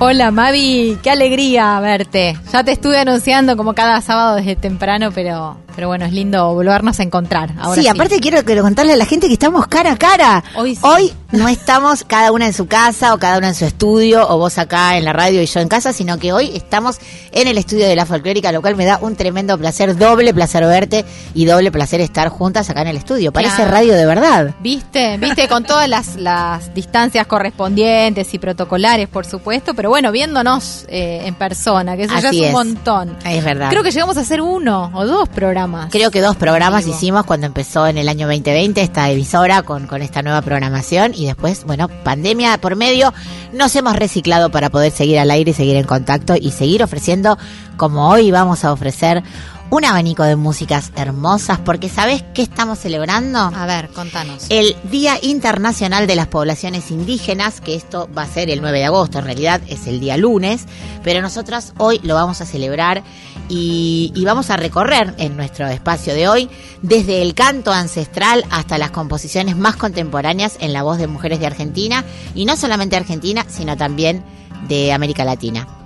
[0.00, 2.38] Hola Mavi, qué alegría verte.
[2.52, 6.98] Ya te estuve anunciando como cada sábado desde temprano, pero, pero bueno, es lindo volvernos
[6.98, 7.52] a encontrar.
[7.56, 10.42] Ahora sí, aparte quiero que contarle a la gente que estamos cara a cara.
[10.56, 11.14] Hoy sí.
[11.30, 14.58] no estamos cada una en su casa o cada una en su estudio o vos
[14.58, 16.98] acá en la radio y yo en casa, sino que hoy estamos
[17.30, 20.64] en el estudio de la folclórica, lo cual me da un tremendo placer, doble placer
[20.66, 23.30] verte y doble placer estar juntas acá en el estudio.
[23.30, 23.70] Parece Claro.
[23.70, 24.54] radio de verdad.
[24.58, 25.16] ¿Viste?
[25.18, 25.46] ¿Viste?
[25.46, 31.36] Con todas las, las distancias correspondientes y protocolares, por supuesto, pero bueno, viéndonos eh, en
[31.36, 32.52] persona, que eso ya es un es.
[32.52, 33.16] montón.
[33.24, 33.70] Es verdad.
[33.70, 35.67] Creo que llegamos a hacer uno o dos programas.
[35.90, 36.96] Creo que dos programas Vivo.
[36.96, 41.26] hicimos cuando empezó en el año 2020 esta emisora con, con esta nueva programación y
[41.26, 43.12] después, bueno, pandemia por medio,
[43.52, 47.38] nos hemos reciclado para poder seguir al aire y seguir en contacto y seguir ofreciendo,
[47.76, 49.22] como hoy vamos a ofrecer,
[49.70, 53.38] un abanico de músicas hermosas, porque ¿sabes qué estamos celebrando?
[53.38, 54.46] A ver, contanos.
[54.48, 58.84] El Día Internacional de las Poblaciones Indígenas, que esto va a ser el 9 de
[58.86, 60.64] agosto, en realidad es el día lunes,
[61.02, 63.02] pero nosotras hoy lo vamos a celebrar
[63.48, 66.48] y, y vamos a recorrer en nuestro espacio de hoy
[66.80, 71.46] desde el canto ancestral hasta las composiciones más contemporáneas en la voz de mujeres de
[71.46, 72.04] Argentina,
[72.34, 74.24] y no solamente Argentina, sino también
[74.66, 75.77] de América Latina.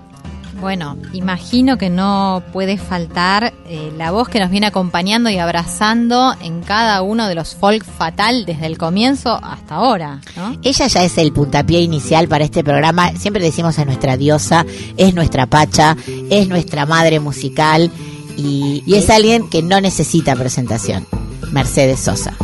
[0.62, 6.36] Bueno, imagino que no puede faltar eh, la voz que nos viene acompañando y abrazando
[6.40, 10.56] en cada uno de los folk fatal desde el comienzo hasta ahora, ¿no?
[10.62, 13.10] Ella ya es el puntapié inicial para este programa.
[13.18, 14.64] Siempre decimos es nuestra diosa,
[14.96, 15.96] es nuestra pacha,
[16.30, 17.90] es nuestra madre musical
[18.36, 21.08] y, y es alguien que no necesita presentación.
[21.50, 22.36] Mercedes Sosa.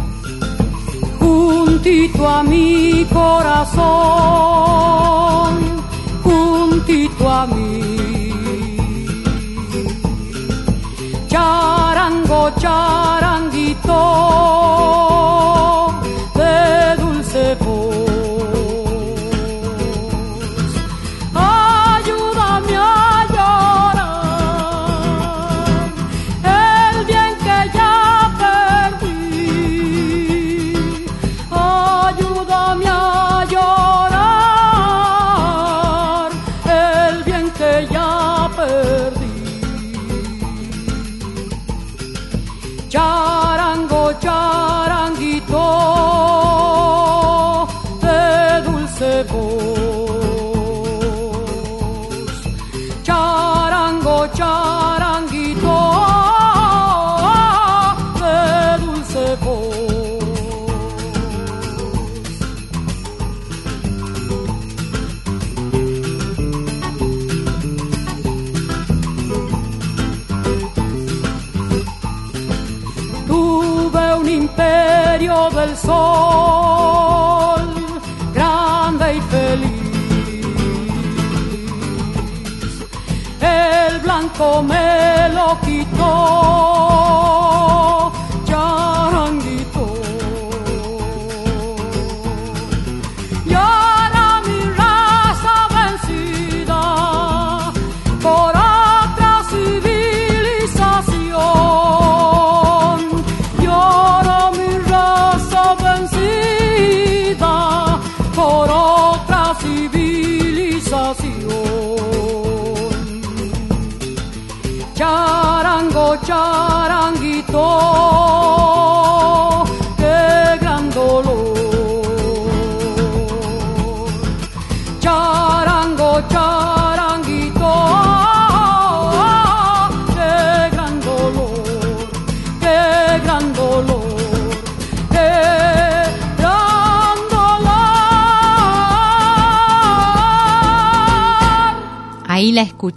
[1.20, 3.78] juntito a mi corazón,
[6.24, 8.07] juntito a mí.
[11.28, 13.92] Charango, charanguito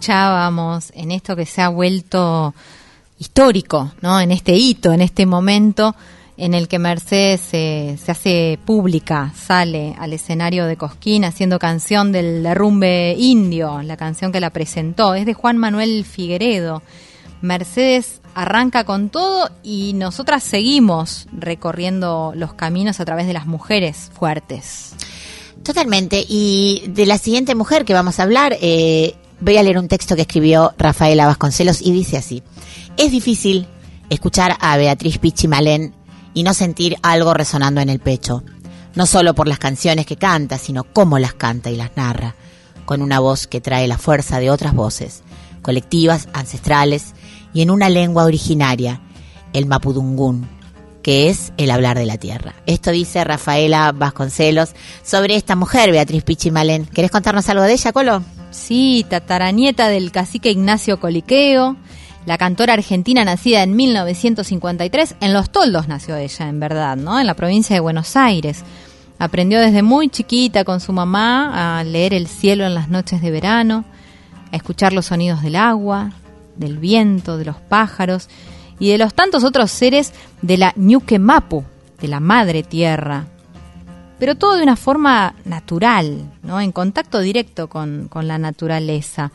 [0.01, 2.55] escuchábamos en esto que se ha vuelto
[3.19, 4.19] histórico, ¿no?
[4.19, 5.95] En este hito, en este momento
[6.37, 12.11] en el que Mercedes se, se hace pública, sale al escenario de Cosquín haciendo canción
[12.11, 16.81] del derrumbe indio, la canción que la presentó, es de Juan Manuel Figueredo.
[17.43, 24.09] Mercedes arranca con todo y nosotras seguimos recorriendo los caminos a través de las mujeres
[24.15, 24.95] fuertes.
[25.63, 26.25] Totalmente.
[26.27, 30.15] Y de la siguiente mujer que vamos a hablar, eh, voy a leer un texto
[30.15, 32.43] que escribió Rafaela Vasconcelos y dice así.
[32.97, 33.67] Es difícil
[34.09, 35.93] escuchar a Beatriz Pichimalén
[36.33, 38.43] y no sentir algo resonando en el pecho.
[38.95, 42.35] No solo por las canciones que canta, sino cómo las canta y las narra,
[42.85, 45.23] con una voz que trae la fuerza de otras voces,
[45.61, 47.13] colectivas, ancestrales
[47.53, 49.01] y en una lengua originaria,
[49.53, 50.47] el mapudungún,
[51.01, 52.53] que es el hablar de la tierra.
[52.65, 54.73] Esto dice Rafaela Vasconcelos
[55.03, 56.85] sobre esta mujer, Beatriz Pichimalén.
[56.85, 58.23] ¿Querés contarnos algo de ella, Colo?
[58.51, 61.77] Sí, tataranieta del cacique Ignacio Coliqueo,
[62.25, 65.15] la cantora argentina nacida en 1953.
[65.21, 67.17] En Los Toldos nació ella, en verdad, ¿no?
[67.17, 68.63] En la provincia de Buenos Aires.
[69.19, 73.31] Aprendió desde muy chiquita con su mamá a leer el cielo en las noches de
[73.31, 73.85] verano,
[74.51, 76.11] a escuchar los sonidos del agua,
[76.57, 78.27] del viento, de los pájaros
[78.79, 80.11] y de los tantos otros seres
[80.41, 81.63] de la Ñuque Mapu,
[82.01, 83.27] de la madre tierra.
[84.21, 86.61] Pero todo de una forma natural, ¿no?
[86.61, 89.31] en contacto directo con, con la naturaleza,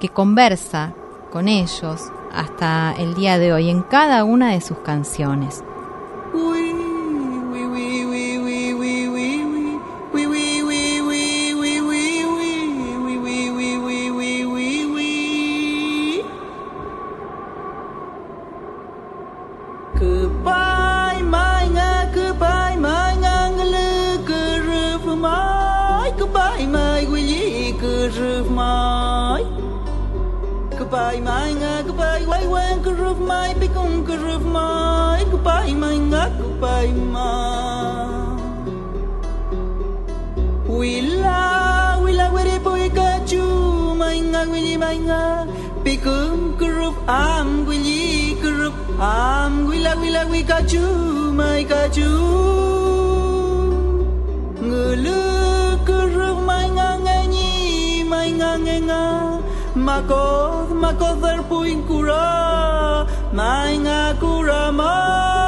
[0.00, 0.92] que conversa
[1.30, 5.62] con ellos hasta el día de hoy en cada una de sus canciones.
[30.90, 31.54] goodbye my
[31.86, 32.24] goodbye.
[32.26, 35.24] Why when curve my become curve my?
[35.30, 35.96] Goodbye my
[36.36, 38.36] goodbye my
[40.66, 44.18] willa willa where boy got you my
[44.50, 44.98] willy my
[45.84, 52.10] become curve am willy curve am willa willa we got you my got you.
[59.90, 62.26] makoth makoth er puin kura
[63.38, 65.39] main akura main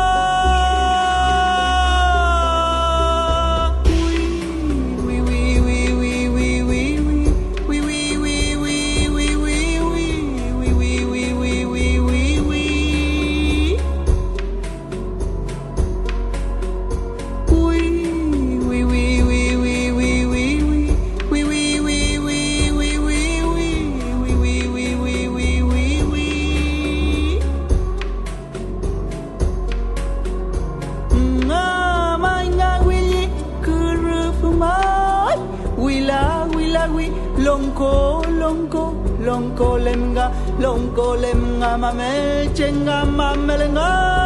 [40.22, 44.21] chenga, longko lem ngama me chenga.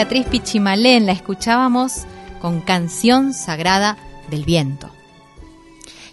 [0.00, 2.06] Beatriz Pichimalén, la escuchábamos
[2.40, 3.98] con Canción Sagrada
[4.30, 4.88] del Viento.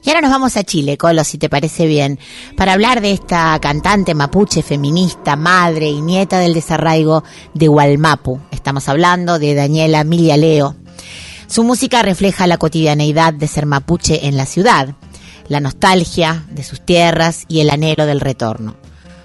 [0.03, 2.20] Y ahora nos vamos a Chile, Colo, si te parece bien,
[2.58, 8.41] para hablar de esta cantante mapuche feminista, madre y nieta del desarraigo de Hualmapu.
[8.51, 10.75] Estamos hablando de Daniela Milia Leo.
[11.48, 14.96] Su música refleja la cotidianeidad de ser mapuche en la ciudad,
[15.48, 18.75] la nostalgia de sus tierras y el anhelo del retorno.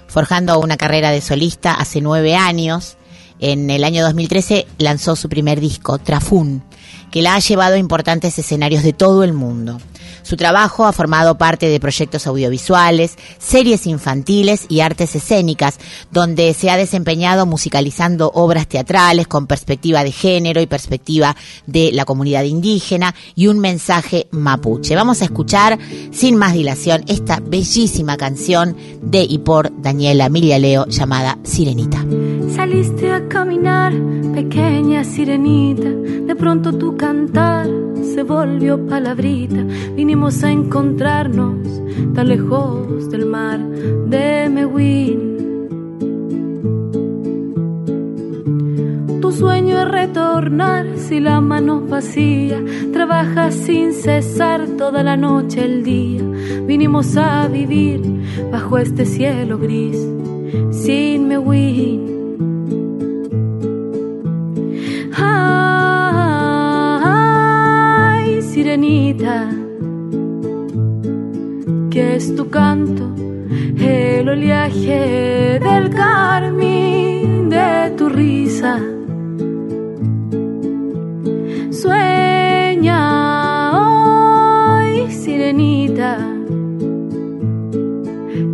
[0.07, 2.95] Forjando una carrera de solista hace nueve años,
[3.43, 6.63] en el año 2013 lanzó su primer disco, Trafún,
[7.11, 9.81] que la ha llevado a importantes escenarios de todo el mundo.
[10.23, 15.79] Su trabajo ha formado parte de proyectos audiovisuales, series infantiles y artes escénicas,
[16.11, 21.35] donde se ha desempeñado musicalizando obras teatrales con perspectiva de género y perspectiva
[21.67, 24.95] de la comunidad indígena y un mensaje mapuche.
[24.95, 25.77] Vamos a escuchar,
[26.11, 32.05] sin más dilación, esta bellísima canción de y por Daniela Emilia Leo llamada Sirenita.
[32.55, 33.93] Saliste a caminar,
[34.33, 37.67] pequeña sirenita, de pronto tu cantar
[38.13, 39.65] se volvió palabrita.
[40.13, 41.57] Vinimos a encontrarnos
[42.13, 45.19] tan lejos del mar de Mewin.
[49.19, 55.83] Tu sueño es retornar si la mano vacía trabaja sin cesar toda la noche el
[55.83, 56.21] día.
[56.67, 57.99] Vinimos a vivir
[58.51, 59.97] bajo este cielo gris
[60.69, 62.37] sin Mewin.
[65.17, 67.01] Ay,
[68.43, 69.62] sirenita,
[72.23, 73.05] es tu canto,
[73.77, 78.79] el oleaje del carmín de tu risa.
[81.81, 83.01] Sueña
[83.77, 86.17] hoy, sirenita,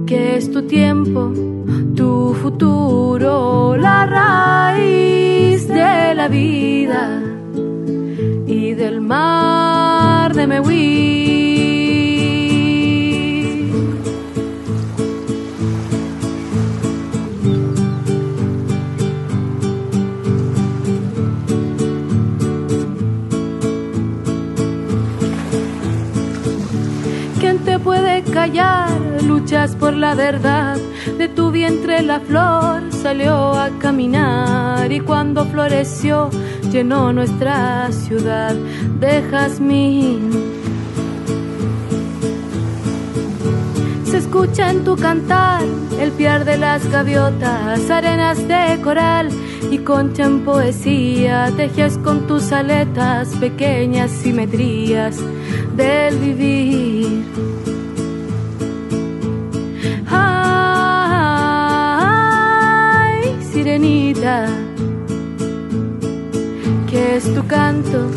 [0.07, 1.31] que es tu tiempo,
[1.95, 7.21] tu futuro, la raíz de la vida
[8.47, 11.38] y del mar de Mehuí.
[29.27, 30.77] Luchas por la verdad.
[31.19, 36.31] De tu vientre la flor salió a caminar y cuando floreció
[36.71, 38.55] llenó nuestra ciudad
[38.99, 40.31] de jazmín.
[44.03, 45.61] Se escucha en tu cantar
[45.99, 49.29] el piar de las gaviotas, arenas de coral
[49.69, 51.53] y concha en poesía.
[51.55, 55.17] Tejes con tus aletas pequeñas simetrías
[55.75, 57.38] del vivir.
[63.69, 64.47] Sirenita,
[66.89, 68.09] que es tu canto,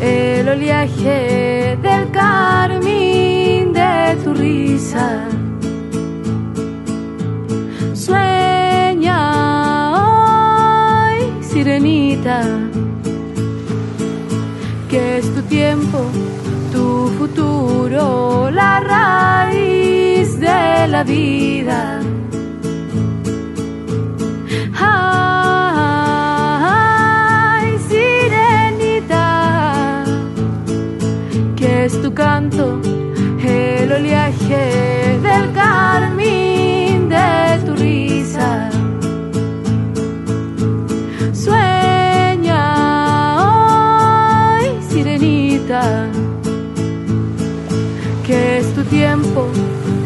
[0.00, 5.28] el oleaje del carmín de tu risa.
[7.92, 9.20] Sueña
[10.00, 12.40] hoy, sirenita,
[14.88, 16.06] que es tu tiempo,
[16.72, 22.00] tu futuro, la raíz de la vida.
[32.52, 38.70] El oleaje del carmín de tu risa.
[41.32, 42.62] Sueña
[43.42, 46.06] hoy, sirenita,
[48.24, 49.48] que es tu tiempo,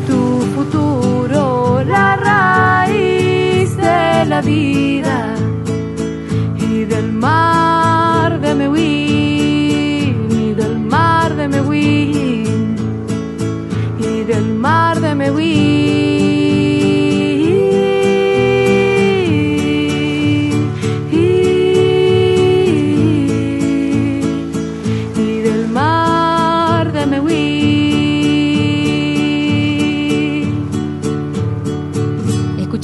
[0.06, 5.34] tu futuro, la raíz de la vida
[6.56, 7.59] y del mar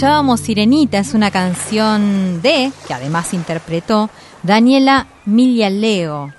[0.07, 4.09] Escuchábamos Sirenita, es una canción de, que además interpretó,
[4.45, 6.33] Daniela Miglialeo.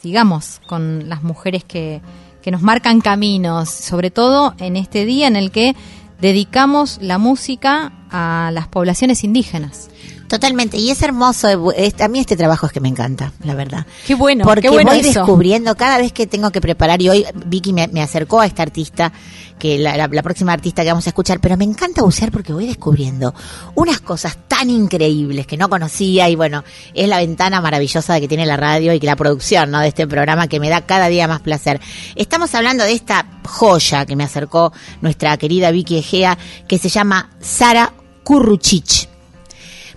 [0.00, 2.00] Sigamos con las mujeres que,
[2.42, 5.74] que nos marcan caminos, sobre todo en este día en el que
[6.20, 9.90] dedicamos la música a las poblaciones indígenas.
[10.32, 11.72] Totalmente, y es hermoso.
[11.72, 13.86] es- a mí este trabajo es que me encanta, la verdad.
[14.06, 15.20] Qué bueno, Porque qué bueno voy eso.
[15.20, 18.62] descubriendo cada vez que tengo que preparar, y hoy Vicky me, me acercó a esta
[18.62, 19.12] artista,
[19.58, 22.54] que la, la- la próxima artista que vamos a escuchar, pero me encanta bucear porque
[22.54, 23.34] voy descubriendo
[23.74, 28.46] unas cosas tan increíbles que no conocía, y bueno, es la ventana maravillosa que tiene
[28.46, 29.80] la radio y que la producción ¿no?
[29.80, 31.78] de este programa que me da cada día más placer.
[32.16, 34.72] Estamos hablando de esta joya que me acercó
[35.02, 37.92] nuestra querida Vicky Egea, que se llama Sara
[38.24, 39.11] Kurruchich.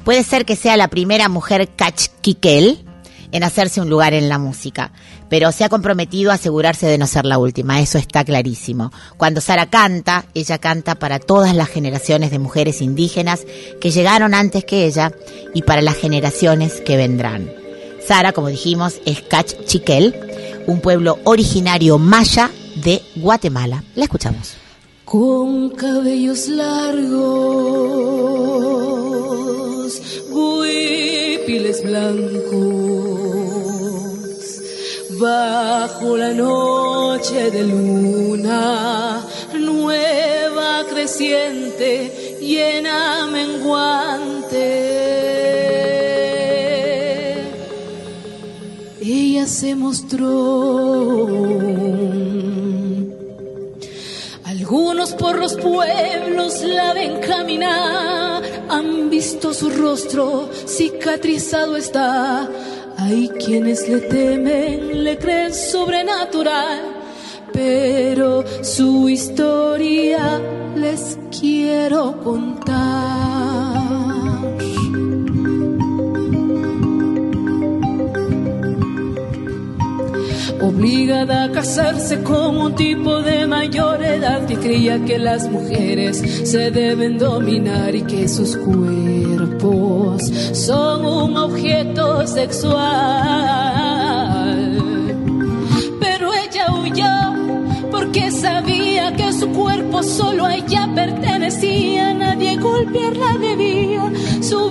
[0.05, 2.85] Puede ser que sea la primera mujer cachquiquel
[3.31, 4.91] en hacerse un lugar en la música,
[5.29, 8.91] pero se ha comprometido a asegurarse de no ser la última, eso está clarísimo.
[9.17, 13.45] Cuando Sara canta, ella canta para todas las generaciones de mujeres indígenas
[13.81, 15.11] que llegaron antes que ella
[15.55, 17.51] y para las generaciones que vendrán.
[18.07, 20.15] Sara, como dijimos, es Cachquiquel,
[20.67, 23.83] un pueblo originario maya de Guatemala.
[23.95, 24.64] La escuchamos.
[25.17, 27.13] Con cabellos largos,
[30.29, 32.51] huipiles blancos,
[35.17, 39.25] bajo la noche de luna,
[39.57, 44.65] nueva creciente, llena menguante.
[48.99, 51.25] Ella se mostró
[54.65, 62.49] algunos por los pueblos la ven caminar, han visto su rostro cicatrizado está.
[62.97, 66.81] Hay quienes le temen, le creen sobrenatural,
[67.53, 70.41] pero su historia
[70.75, 73.24] les quiero contar.
[80.61, 86.71] Obligada a casarse con un tipo de mayor edad que creía que las mujeres se
[86.71, 92.75] deben dominar y que sus cuerpos son un objeto sexual.
[95.99, 104.11] Pero ella huyó porque sabía que su cuerpo solo a ella pertenecía, nadie golpearla debía
[104.41, 104.69] su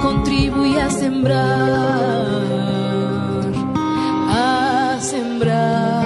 [0.00, 2.24] Contribuye a sembrar,
[4.30, 6.04] a sembrar.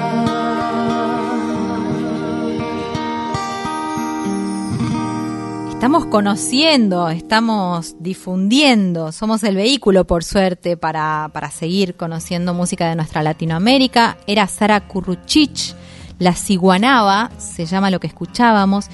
[5.70, 12.96] Estamos conociendo, estamos difundiendo, somos el vehículo, por suerte, para, para seguir conociendo música de
[12.96, 14.16] nuestra Latinoamérica.
[14.26, 15.76] Era Sara Curruchich,
[16.18, 18.86] la ciguanaba, se llama lo que escuchábamos,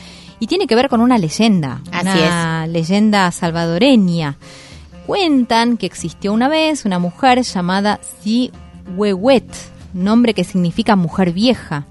[0.45, 4.37] y tiene que ver con una leyenda, Así una leyenda salvadoreña.
[5.07, 9.51] Cuentan que existió una vez una mujer llamada Sihuehuet,
[9.95, 11.87] nombre que significa mujer vieja.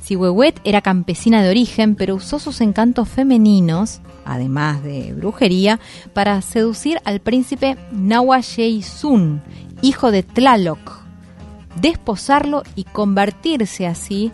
[0.00, 5.80] Sihuehuet era campesina de origen, pero usó sus encantos femeninos, además de brujería,
[6.12, 7.76] para seducir al príncipe
[8.80, 9.42] Sun,
[9.82, 11.00] hijo de Tlaloc,
[11.80, 14.30] desposarlo y convertirse así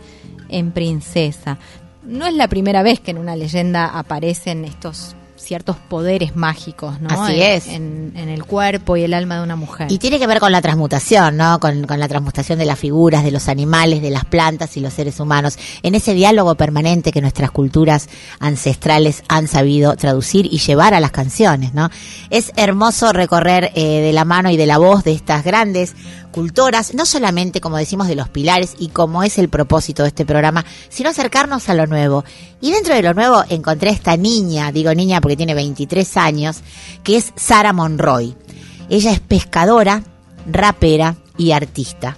[0.50, 1.56] en princesa.
[2.06, 7.08] No es la primera vez que en una leyenda aparecen estos ciertos poderes mágicos, ¿no?
[7.10, 7.66] Así En- es.
[7.66, 9.92] En, en el cuerpo y el alma de una mujer.
[9.92, 11.60] Y tiene que ver con la transmutación, ¿no?
[11.60, 14.94] Con, con la transmutación de las figuras, de los animales, de las plantas y los
[14.94, 15.58] seres humanos.
[15.82, 18.08] En ese diálogo permanente que nuestras culturas
[18.40, 21.90] ancestrales han sabido traducir y llevar a las canciones, ¿no?
[22.30, 25.94] Es hermoso recorrer eh, de la mano y de la voz de estas grandes
[26.34, 30.26] cultoras, no solamente, como decimos, de los pilares y como es el propósito de este
[30.26, 32.24] programa, sino acercarnos a lo nuevo.
[32.60, 36.56] Y dentro de lo nuevo encontré a esta niña, digo niña porque tiene 23 años,
[37.04, 38.34] que es Sara Monroy.
[38.88, 40.02] Ella es pescadora,
[40.50, 42.16] rapera y artista.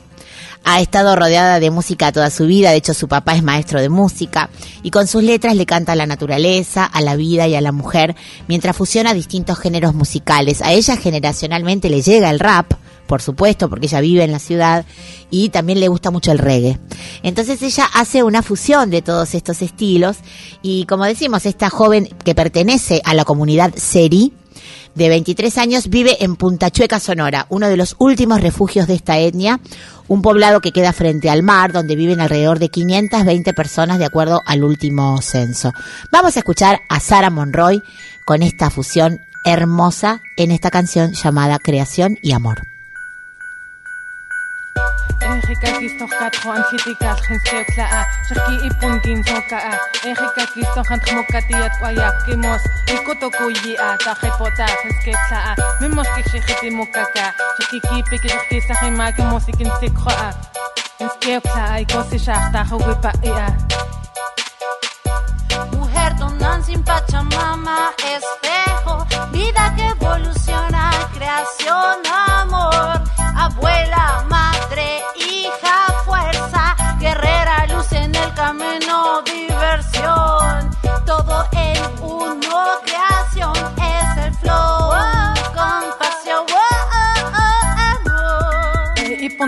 [0.64, 3.90] Ha estado rodeada de música toda su vida, de hecho su papá es maestro de
[3.90, 4.48] música
[4.82, 7.70] y con sus letras le canta a la naturaleza, a la vida y a la
[7.70, 8.16] mujer,
[8.48, 10.62] mientras fusiona distintos géneros musicales.
[10.62, 12.72] A ella generacionalmente le llega el rap,
[13.06, 14.84] por supuesto, porque ella vive en la ciudad
[15.30, 16.78] y también le gusta mucho el reggae.
[17.22, 20.18] Entonces ella hace una fusión de todos estos estilos
[20.62, 24.32] y como decimos, esta joven que pertenece a la comunidad Seri,
[24.96, 29.18] de 23 años, vive en Punta Chueca, Sonora, uno de los últimos refugios de esta
[29.18, 29.60] etnia,
[30.08, 34.40] un poblado que queda frente al mar, donde viven alrededor de 520 personas de acuerdo
[34.46, 35.72] al último censo.
[36.10, 37.82] Vamos a escuchar a Sara Monroy
[38.24, 42.75] con esta fusión hermosa en esta canción llamada Creación y Amor.
[62.52, 63.56] Tajo wipa ia
[65.72, 73.00] Mujer donde sin Pachamama, espejo, vida que evoluciona, creación, amor,
[73.36, 73.95] abuela,
[78.46, 80.70] camino, diversión,
[81.04, 81.55] todo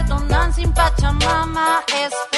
[0.00, 2.31] donde sin Pachamama, espejo,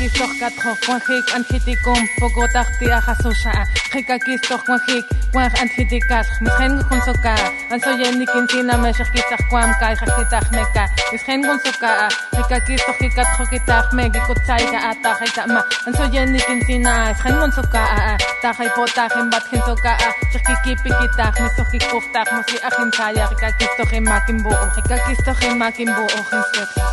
[0.00, 3.52] Xikakistok katjo Juan Jik Anjitikum Poco Tajtia Jasusha
[3.92, 7.34] Xikakistok Juan Jik Juan Anjitikal Misgen Gunsoka
[7.68, 14.78] Ansoyeni Quintina Meshach Kitak Juan Kai Jakitak Meka Misgen Gunsoka Xikakistok Jikatjo Kitak Mexico Tsaika
[14.88, 19.92] Ata Jaitama Ansoyeni Quintina Misgen Gunsoka Tajai Potaj en Bat Ginsoka
[20.32, 26.88] Xikikipik Kitak Misokikuftak Mosli Ajinsaya Xikakistok Jimakimbo Xikakistok Jimakimbo Ojinsoka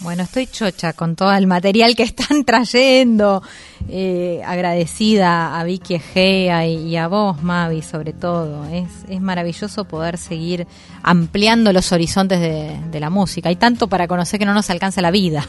[0.00, 3.44] Bueno, estoy chocha con todo el material que están trayendo.
[3.88, 8.64] Eh, agradecida a Vicky Egea y, a vos, Mavi, sobre todo.
[8.66, 10.66] Es, es maravilloso poder seguir
[11.04, 13.48] ampliando los horizontes de, de la música.
[13.48, 15.46] Hay tanto para conocer que no nos alcanza la vida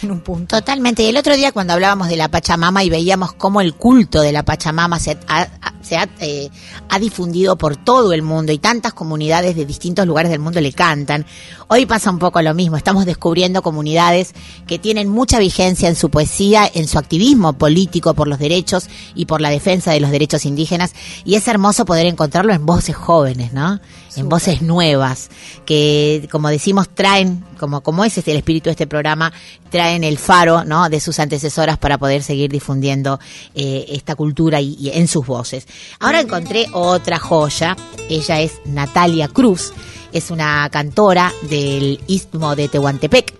[0.02, 0.56] en un punto.
[0.56, 1.02] Totalmente.
[1.02, 4.32] Y el otro día cuando hablábamos de la Pachamama y veíamos cómo el culto de
[4.32, 5.48] la Pachamama se ha,
[5.82, 6.50] se ha, eh,
[6.88, 10.72] ha difundido por todo el mundo y tantas comunidades de distintos lugares del mundo le
[10.72, 11.26] cantan,
[11.68, 12.76] hoy pasa un poco lo mismo.
[12.76, 14.34] Estamos descubriendo comunidades
[14.66, 19.26] que tienen mucha vigencia en su poesía, en su activismo político por los derechos y
[19.26, 20.92] por la defensa de los derechos indígenas.
[21.24, 23.80] Y es hermoso poder encontrarlo en voces jóvenes, ¿no?
[24.16, 25.30] en voces nuevas,
[25.64, 29.32] que como decimos traen, como, como es este, el espíritu de este programa,
[29.70, 30.88] traen el faro ¿no?
[30.88, 33.20] de sus antecesoras para poder seguir difundiendo
[33.54, 35.66] eh, esta cultura y en sus voces.
[35.98, 37.76] Ahora encontré otra joya,
[38.08, 39.72] ella es Natalia Cruz
[40.12, 43.34] es una cantora del istmo de Tehuantepec.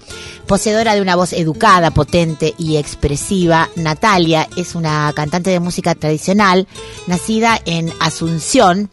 [0.46, 6.66] Poseedora de una voz educada, potente y expresiva, Natalia es una cantante de música tradicional
[7.06, 8.90] nacida en Asunción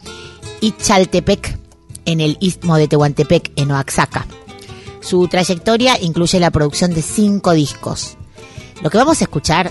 [0.62, 1.67] y Chaltepec
[2.08, 4.26] en el Istmo de Tehuantepec, en Oaxaca.
[5.02, 8.18] Su trayectoria incluye la producción de cinco discos.
[8.82, 9.70] Lo que vamos a escuchar,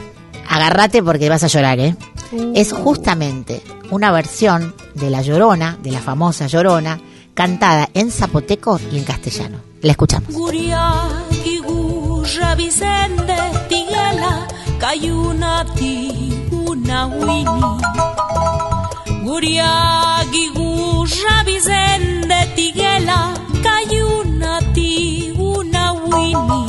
[0.48, 1.96] agárrate porque vas a llorar, ¿eh?
[2.30, 2.52] Uh.
[2.54, 7.00] Es justamente una versión de La Llorona, de la famosa Llorona,
[7.34, 9.58] cantada en zapoteco y en castellano.
[9.82, 10.32] La escuchamos.
[21.06, 23.32] Urrabizén de Tiguela,
[24.74, 26.62] ti una wini.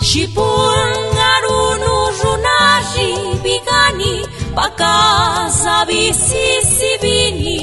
[0.00, 3.10] Shipur, Narunu, Runaji,
[3.44, 4.14] Bigani,
[4.56, 5.84] Pacasa,
[7.02, 7.60] Bini.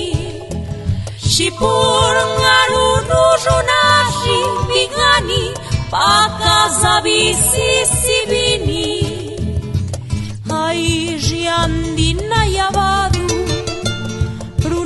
[1.18, 5.44] Shipur, Narunu, Runaji, Bigani,
[5.90, 7.02] Pacasa,
[8.30, 8.88] Bini.
[10.62, 12.99] Ay, Giandina, Yabá.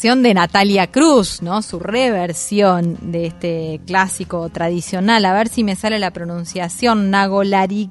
[0.00, 1.60] versión de Natalia Cruz, ¿no?
[1.60, 5.26] Su reversión de este clásico tradicional.
[5.26, 7.10] A ver si me sale la pronunciación.
[7.10, 7.90] Nagolarixi.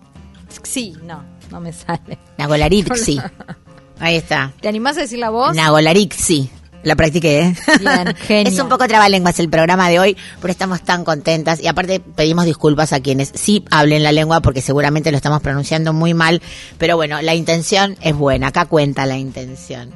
[1.04, 2.18] No, no me sale.
[2.40, 3.22] Nagolarixi.
[4.00, 4.52] Ahí está.
[4.60, 5.56] ¿Te animás a decir la voz?
[5.56, 6.50] Nagolarixi.
[6.82, 7.56] La practiqué, ¿eh?
[7.80, 8.54] Bien, genio.
[8.54, 12.46] Es un poco trabalenguas el programa de hoy, pero estamos tan contentas y aparte pedimos
[12.46, 16.42] disculpas a quienes sí hablen la lengua porque seguramente lo estamos pronunciando muy mal,
[16.80, 19.92] pero bueno, la intención es buena, acá cuenta la intención.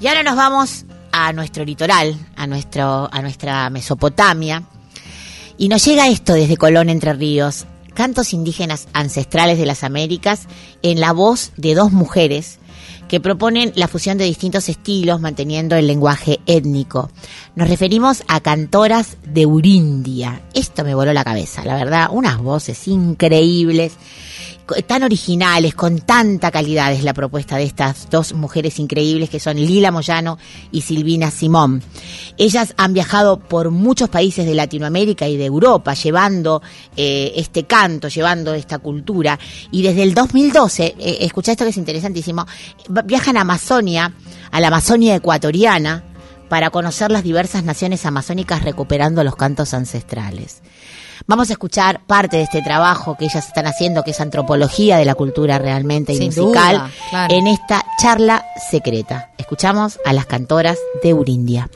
[0.00, 4.64] Y ahora nos vamos a nuestro litoral, a nuestro a nuestra Mesopotamia
[5.60, 10.46] y nos llega esto desde Colón Entre Ríos, cantos indígenas ancestrales de las Américas
[10.82, 12.58] en la voz de dos mujeres
[13.10, 17.10] que proponen la fusión de distintos estilos manteniendo el lenguaje étnico.
[17.56, 20.40] Nos referimos a cantoras de Urindia.
[20.54, 23.92] Esto me voló la cabeza, la verdad, unas voces increíbles,
[24.86, 29.56] tan originales, con tanta calidad es la propuesta de estas dos mujeres increíbles que son
[29.56, 30.38] Lila Moyano
[30.72, 31.82] y Silvina Simón.
[32.36, 36.62] Ellas han viajado por muchos países de Latinoamérica y de Europa llevando
[36.96, 39.38] eh, este canto, llevando esta cultura.
[39.70, 42.46] Y desde el 2012, eh, escucha esto que es interesantísimo,
[43.04, 44.14] viajan a Amazonia,
[44.50, 46.04] a la Amazonia ecuatoriana,
[46.50, 50.62] para conocer las diversas naciones amazónicas recuperando los cantos ancestrales.
[51.26, 55.04] Vamos a escuchar parte de este trabajo que ellas están haciendo, que es antropología de
[55.04, 57.34] la cultura realmente y musical, duda, claro.
[57.34, 59.30] en esta charla secreta.
[59.38, 61.70] Escuchamos a las cantoras de Urindia.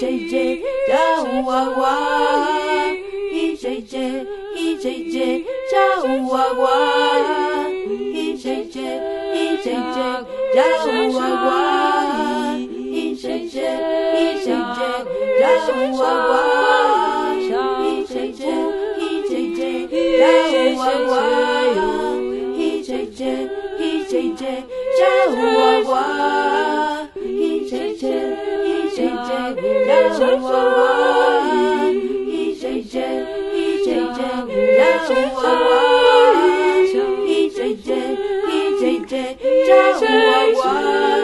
[0.00, 0.94] 一 jj，叫
[1.44, 1.84] 娃娃。
[3.30, 4.24] 一 jj，
[4.56, 5.76] 一 jj，叫
[6.26, 6.64] 娃娃。
[7.68, 8.80] 一 jj，
[9.34, 9.66] 一 jj，
[10.54, 10.58] 叫
[11.12, 11.48] 娃娃。
[12.56, 13.60] 一 jj，
[14.16, 14.48] 一 jj，
[15.38, 15.44] 叫
[15.98, 16.32] 娃娃。
[17.36, 18.42] 一 jj，
[18.96, 19.60] 一 jj，
[20.16, 20.22] 叫
[20.78, 21.12] 娃娃。
[22.56, 23.20] 一 jj，
[23.78, 24.42] 一 jj，
[24.96, 25.00] 叫
[25.36, 25.44] 娃
[25.90, 25.92] 娃。
[29.90, 32.94] 让我往里一阵阵
[33.52, 34.18] 一阵阵
[34.78, 35.44] 让我往
[37.26, 37.88] 里一阵阵
[38.48, 39.12] 一阵阵
[39.66, 39.70] 让
[40.54, 41.19] 我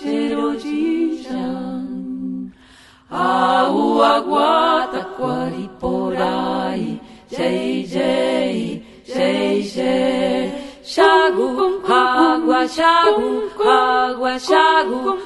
[0.00, 1.88] Jerodijan,
[3.10, 10.52] Auaguata, Quariporai, Jei, Jei, Jei, Jei,
[10.84, 15.18] Chago, água, chago, água, chago,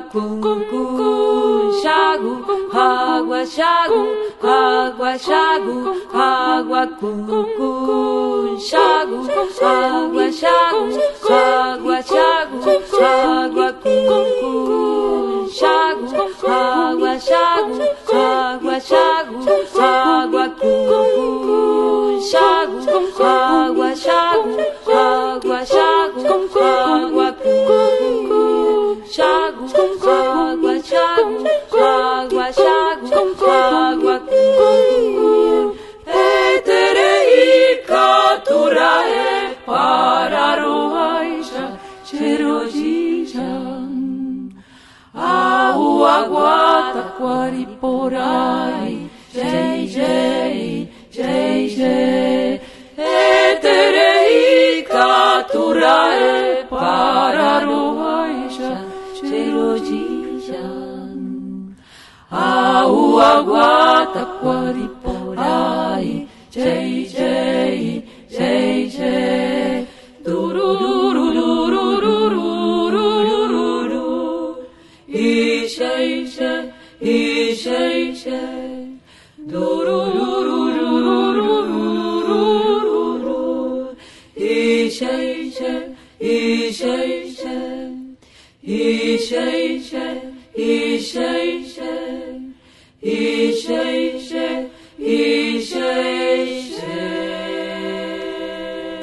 [0.00, 2.32] cum, cum, chago,
[2.72, 4.06] água, chago,
[4.42, 5.76] água, chago,
[6.12, 9.18] água, cum, cum, chago,
[9.62, 10.98] água, chago,
[11.30, 12.58] água, chago,
[13.00, 14.06] água, cum,
[14.40, 16.06] cum, chago,
[16.46, 17.74] água, chago,
[18.12, 19.38] água, chago,
[19.78, 23.53] água, cum, chago, água,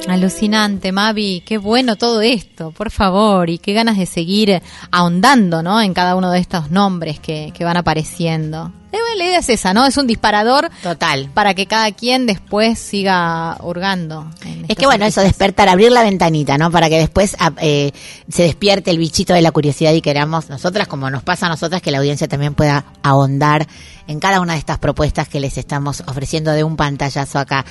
[0.08, 4.62] Alucinante, Mavi, qué bueno todo esto, por favor, y qué ganas de seguir
[4.92, 5.82] ahondando, ¿no?
[5.82, 8.72] En cada uno de estos nombres que, que van apareciendo.
[8.92, 9.86] Eh, La idea es esa, ¿no?
[9.86, 11.30] Es un disparador Total.
[11.34, 14.26] para que cada quien después siga hurgando.
[14.68, 16.72] Es que bueno, eso despertar, abrir la ventanita, ¿no?
[16.72, 17.92] Para que después ah, eh,
[18.30, 21.82] se despierte el bichito de la curiosidad y queramos nosotras, como nos pasa a nosotras,
[21.82, 23.68] que la audiencia también pueda ahondar
[24.08, 27.66] en cada una de estas propuestas que les estamos ofreciendo de un pantallazo acá.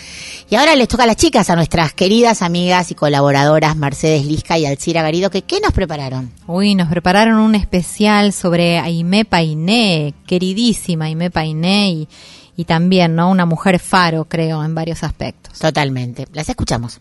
[0.49, 4.59] Y ahora les toca a las chicas, a nuestras queridas amigas y colaboradoras Mercedes Lisca
[4.59, 6.31] y Alcira Garido, que ¿qué nos prepararon?
[6.47, 12.09] Uy, nos prepararon un especial sobre Aimé Painé, queridísima Aimé Painé, y,
[12.57, 13.31] y también, ¿no?
[13.31, 15.59] Una mujer faro, creo, en varios aspectos.
[15.59, 16.27] Totalmente.
[16.33, 17.01] Las escuchamos.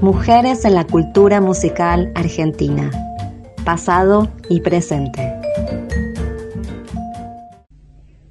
[0.00, 2.90] Mujeres en la cultura musical argentina.
[3.70, 5.20] Pasado y presente.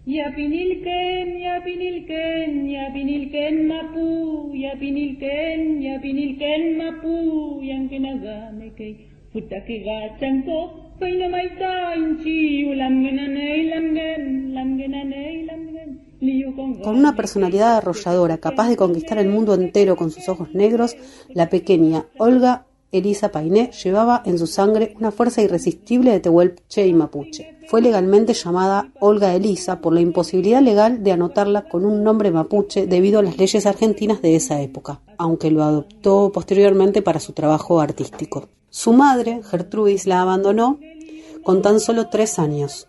[0.05, 8.93] Yapinilken, yapinilken, yapinilken mapu, yapinilken, yapinilken mapu, yankenagame kay
[9.31, 10.57] futake gachanko,
[10.99, 19.19] painamaita inchi, ulamgenanei lamgen, lamgenanei lamgen, liu con Con una personalidad arrolladora, capaz de conquistar
[19.19, 20.97] el mundo entero con sus ojos negros,
[21.33, 26.93] la pequeña Olga Elisa Painé llevaba en su sangre una fuerza irresistible de tehuelche y
[26.93, 27.57] mapuche.
[27.67, 32.87] Fue legalmente llamada Olga Elisa por la imposibilidad legal de anotarla con un nombre mapuche
[32.87, 37.79] debido a las leyes argentinas de esa época, aunque lo adoptó posteriormente para su trabajo
[37.79, 38.49] artístico.
[38.71, 40.79] Su madre, Gertrudis, la abandonó
[41.43, 42.87] con tan solo tres años.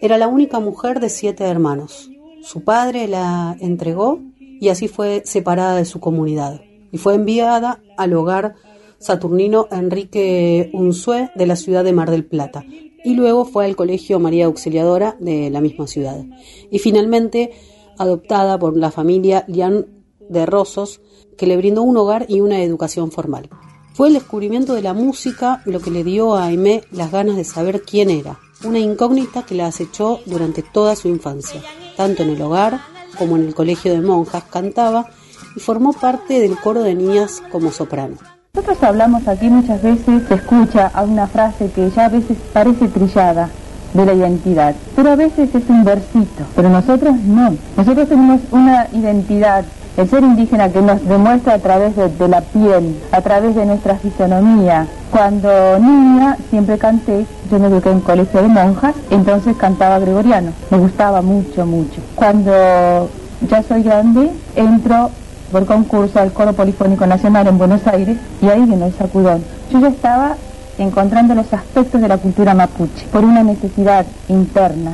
[0.00, 2.10] Era la única mujer de siete hermanos.
[2.42, 8.12] Su padre la entregó y así fue separada de su comunidad y fue enviada al
[8.14, 8.54] hogar
[9.02, 12.64] saturnino Enrique Unzué de la ciudad de Mar del Plata
[13.04, 16.24] y luego fue al colegio María Auxiliadora de la misma ciudad
[16.70, 17.50] y finalmente
[17.98, 19.86] adoptada por la familia Lian
[20.28, 21.00] de Rosos
[21.36, 23.50] que le brindó un hogar y una educación formal.
[23.94, 27.44] Fue el descubrimiento de la música lo que le dio a Aimé las ganas de
[27.44, 31.60] saber quién era, una incógnita que la acechó durante toda su infancia,
[31.96, 32.80] tanto en el hogar
[33.18, 35.10] como en el colegio de monjas, cantaba
[35.54, 38.16] y formó parte del coro de niñas como soprano.
[38.54, 42.86] Nosotros hablamos aquí muchas veces, se escucha a una frase que ya a veces parece
[42.86, 43.48] trillada
[43.94, 47.54] de la identidad, pero a veces es un versito, pero nosotros no.
[47.78, 49.64] Nosotros tenemos una identidad,
[49.96, 53.96] el ser indígena que nos demuestra a través de, la piel, a través de nuestra
[53.96, 54.86] fisonomía.
[55.10, 60.76] Cuando niña siempre canté, yo me eduqué en colegio de monjas, entonces cantaba gregoriano, me
[60.76, 62.02] gustaba mucho, mucho.
[62.16, 63.08] Cuando
[63.48, 65.10] ya soy grande, entro
[65.52, 69.44] por concurso al Coro Polifónico Nacional en Buenos Aires y ahí vino el sacudón.
[69.70, 70.34] Yo ya estaba
[70.78, 74.92] encontrando los aspectos de la cultura mapuche por una necesidad interna.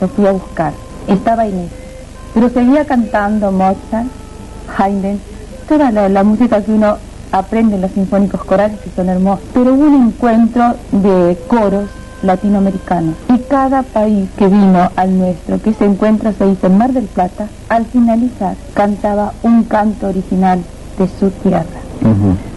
[0.00, 0.72] Lo fui a buscar.
[1.06, 1.70] Estaba Inés.
[2.34, 4.08] Pero seguía cantando Mozart,
[4.76, 5.20] Haydn,
[5.68, 6.96] toda la, la música que uno
[7.30, 9.44] aprende en los sinfónicos corales que son hermosos.
[9.54, 11.88] Pero hubo un encuentro de coros
[12.22, 16.92] latinoamericanos y cada país que vino al nuestro, que se encuentra, se hizo en Mar
[16.92, 20.60] del Plata, al finalizar cantaba un canto original
[20.98, 21.64] de su tierra.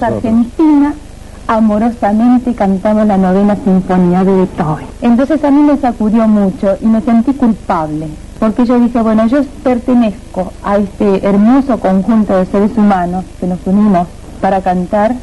[0.01, 0.93] Argentina
[1.47, 4.87] amorosamente cantamos la novena sinfonía de Beethoven.
[5.01, 8.07] Entonces a mí me sacudió mucho y me sentí culpable,
[8.39, 13.59] porque yo dije, bueno, yo pertenezco a este hermoso conjunto de seres humanos que nos
[13.65, 14.07] unimos
[14.41, 15.15] para cantar,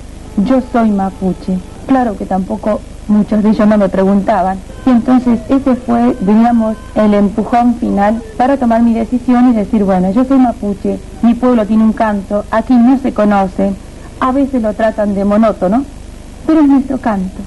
[0.44, 1.58] yo soy mapuche.
[1.86, 4.58] Claro que tampoco muchos de ellos no me preguntaban.
[4.86, 10.10] Y entonces ese fue, digamos, el empujón final para tomar mi decisión y decir, bueno,
[10.12, 13.72] yo soy mapuche, mi pueblo tiene un canto, aquí no se conoce,
[14.20, 15.84] a veces lo tratan de monótono,
[16.46, 17.40] pero es nuestro canto.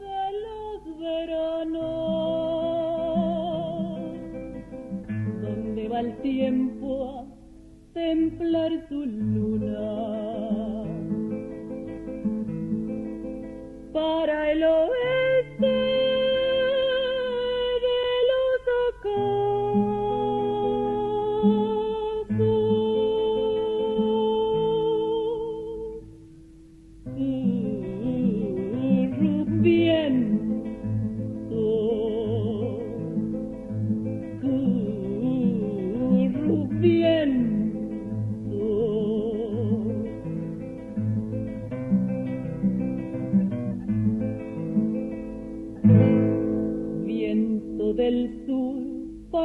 [0.00, 1.78] de los veranos.
[5.42, 7.28] ¿Dónde va el tiempo
[7.98, 9.88] templar su luna.
[13.92, 15.17] Para el oeste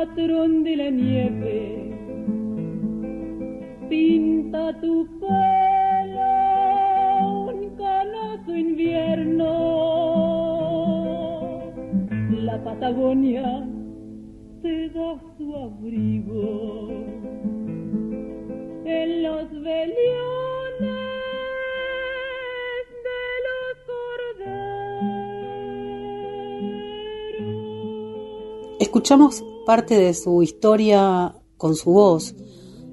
[0.05, 1.95] patrón de la nieve,
[3.89, 6.33] pinta tu pelo
[7.47, 9.51] un canoso invierno.
[12.47, 13.65] La Patagonia
[14.61, 16.89] te da su abrigo
[18.85, 20.42] en los veliones
[28.93, 32.35] Escuchamos parte de su historia con su voz,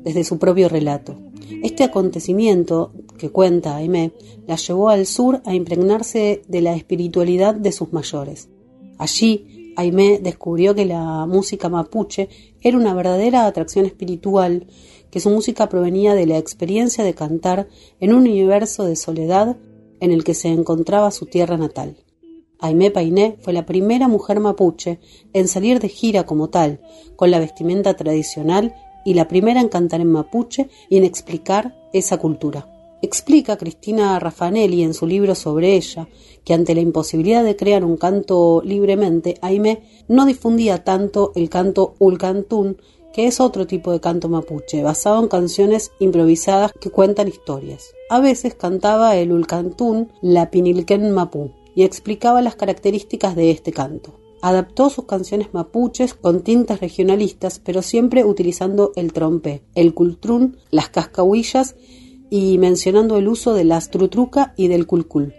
[0.02, 1.14] desde su propio relato.
[1.62, 4.14] Este acontecimiento que cuenta Aimé
[4.46, 8.48] la llevó al sur a impregnarse de la espiritualidad de sus mayores.
[8.96, 12.30] Allí, Aimé descubrió que la música mapuche
[12.62, 14.68] era una verdadera atracción espiritual,
[15.10, 17.68] que su música provenía de la experiencia de cantar
[18.00, 19.58] en un universo de soledad
[20.00, 21.98] en el que se encontraba su tierra natal.
[22.60, 25.00] Aimé Painé fue la primera mujer mapuche
[25.32, 26.80] en salir de gira como tal,
[27.16, 32.18] con la vestimenta tradicional y la primera en cantar en mapuche y en explicar esa
[32.18, 32.66] cultura.
[33.02, 36.06] Explica Cristina Raffanelli en su libro sobre ella
[36.44, 41.94] que ante la imposibilidad de crear un canto libremente, Aimé no difundía tanto el canto
[41.98, 42.76] ulcantún,
[43.12, 47.92] que es otro tipo de canto mapuche, basado en canciones improvisadas que cuentan historias.
[48.08, 54.18] A veces cantaba el ulcantún, la pinilquén mapú, y explicaba las características de este canto.
[54.42, 60.88] Adaptó sus canciones mapuches con tintas regionalistas, pero siempre utilizando el trompé, el cultrún, las
[60.88, 61.76] cascahuillas
[62.30, 65.34] y mencionando el uso de la trutruca y del culcul.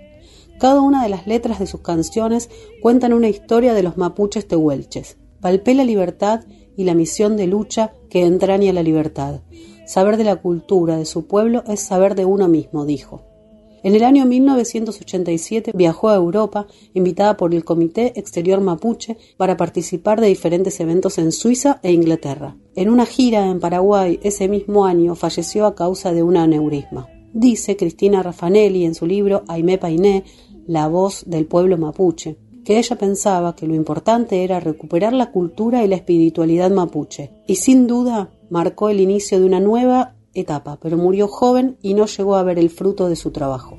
[0.60, 2.50] Cada una de las letras de sus canciones
[2.82, 5.18] cuentan una historia de los mapuches tehuelches.
[5.40, 6.46] Palpé la libertad
[6.78, 9.42] y la misión de lucha que entraña la libertad.
[9.88, 13.31] Saber de la cultura de su pueblo es saber de uno mismo, dijo.
[13.84, 20.22] En el año 1987 viajó a Europa, invitada por el Comité Exterior Mapuche, para participar
[20.22, 22.56] de diferentes eventos en Suiza e Inglaterra.
[22.76, 27.08] En una gira en Paraguay ese mismo año falleció a causa de un aneurisma.
[27.34, 30.26] Dice Cristina Raffanelli en su libro Aimé Painé,
[30.68, 35.84] La voz del pueblo mapuche, que ella pensaba que lo importante era recuperar la cultura
[35.84, 40.98] y la espiritualidad mapuche, y sin duda marcó el inicio de una nueva etapa, pero
[40.98, 43.78] murió joven y no llegó a ver el fruto de su trabajo.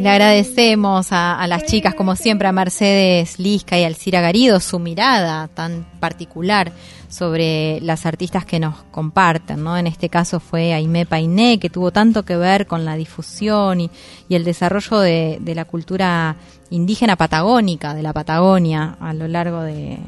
[0.00, 4.78] Le agradecemos a, a, las chicas, como siempre, a Mercedes Lisca y Alcira Garido, su
[4.78, 6.72] mirada tan particular
[7.08, 9.76] sobre las artistas que nos comparten, ¿no?
[9.76, 13.90] En este caso fue Aimé Painé, que tuvo tanto que ver con la difusión y,
[14.28, 16.36] el desarrollo de, la cultura
[16.70, 19.98] indígena patagónica, de la Patagonia, a lo largo de,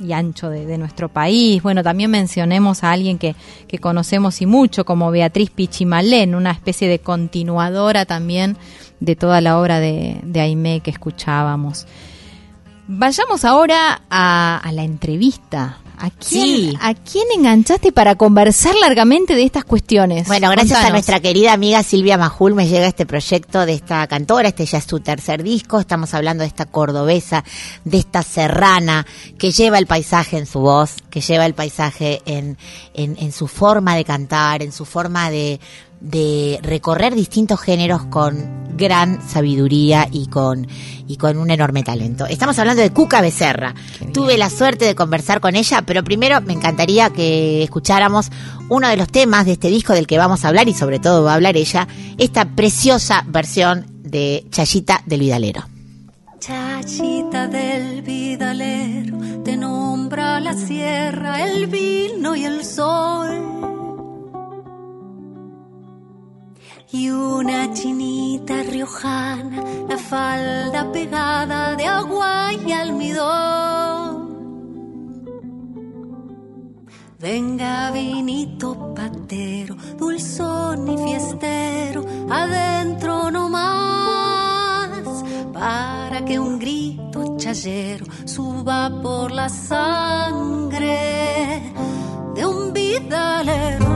[0.00, 1.62] y ancho de, nuestro país.
[1.62, 3.34] Bueno, también mencionemos a alguien que,
[3.80, 8.58] conocemos y mucho, como Beatriz Pichimalén, una especie de continuadora también
[9.00, 11.86] de toda la obra de, de Aimé que escuchábamos.
[12.86, 15.79] Vayamos ahora a la entrevista.
[16.00, 16.78] ¿A quién, Sí.
[16.80, 20.26] ¿A quién enganchaste para conversar largamente de estas cuestiones?
[20.28, 24.48] Bueno, gracias a nuestra querida amiga Silvia Majul me llega este proyecto de esta cantora,
[24.48, 27.44] este ya es su tercer disco, estamos hablando de esta cordobesa,
[27.84, 29.06] de esta serrana,
[29.38, 32.56] que lleva el paisaje en su voz, que lleva el paisaje en,
[32.94, 35.60] en, en su forma de cantar, en su forma de,
[36.00, 40.66] de recorrer distintos géneros con gran sabiduría y con,
[41.06, 42.26] y con un enorme talento.
[42.26, 43.74] Estamos hablando de Cuca Becerra.
[44.12, 48.30] Tuve la suerte de conversar con ella, pero primero me encantaría que escucháramos
[48.70, 51.22] uno de los temas de este disco del que vamos a hablar y sobre todo
[51.22, 51.86] va a hablar ella,
[52.16, 55.64] esta preciosa versión de Chayita del Vidalero.
[56.40, 63.69] Chachita del vidalero, te nombra la sierra, el vino y el sol.
[66.92, 74.30] Y una chinita riojana, la falda pegada de agua y almidón.
[77.20, 85.22] Venga vinito patero, dulzón y fiestero, adentro no más,
[85.52, 90.94] para que un grito chayero suba por la sangre
[92.34, 93.89] de un vidalero.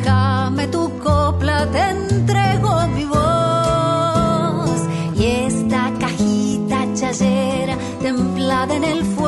[0.00, 4.80] Déjame tu copla, te entrego mi voz.
[5.16, 9.19] Y esta cajita chayera, templada en el fuego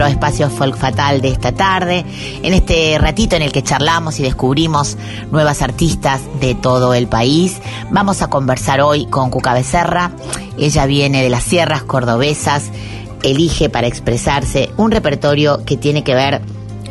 [0.00, 2.04] espacio folk fatal de esta tarde,
[2.42, 4.96] en este ratito en el que charlamos y descubrimos
[5.30, 7.60] nuevas artistas de todo el país.
[7.90, 10.12] Vamos a conversar hoy con Cuca Becerra.
[10.58, 12.70] Ella viene de las sierras cordobesas,
[13.22, 16.40] elige para expresarse un repertorio que tiene que ver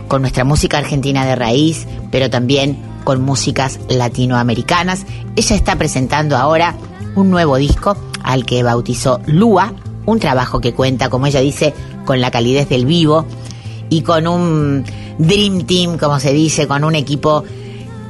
[0.07, 5.05] con nuestra música argentina de raíz, pero también con músicas latinoamericanas.
[5.35, 6.75] Ella está presentando ahora
[7.15, 9.73] un nuevo disco al que bautizó Lua,
[10.05, 11.73] un trabajo que cuenta, como ella dice,
[12.05, 13.25] con la calidez del vivo
[13.89, 14.83] y con un
[15.17, 17.43] Dream Team, como se dice, con un equipo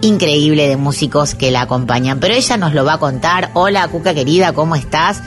[0.02, 2.20] increíble de músicos que la acompañan.
[2.20, 3.52] Pero ella nos lo va a contar.
[3.54, 5.22] Hola, Cuca querida, ¿cómo estás?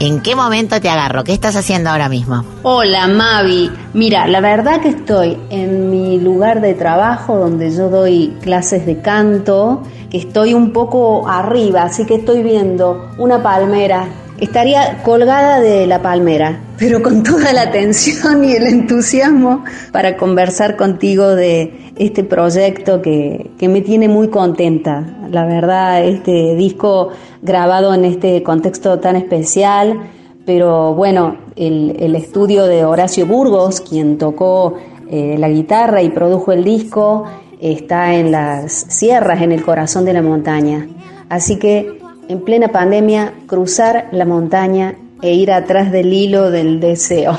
[0.00, 1.24] ¿En qué momento te agarro?
[1.24, 2.42] ¿Qué estás haciendo ahora mismo?
[2.62, 8.34] Hola Mavi, mira, la verdad que estoy en mi lugar de trabajo donde yo doy
[8.40, 14.08] clases de canto, que estoy un poco arriba, así que estoy viendo una palmera.
[14.38, 20.78] Estaría colgada de la palmera, pero con toda la atención y el entusiasmo para conversar
[20.78, 25.04] contigo de este proyecto que, que me tiene muy contenta.
[25.30, 27.10] La verdad, este disco
[27.42, 30.10] grabado en este contexto tan especial,
[30.46, 34.78] pero bueno, el, el estudio de Horacio Burgos, quien tocó
[35.10, 37.26] eh, la guitarra y produjo el disco,
[37.60, 40.88] está en las sierras, en el corazón de la montaña.
[41.28, 47.38] Así que en plena pandemia, cruzar la montaña e ir atrás del hilo del deseo.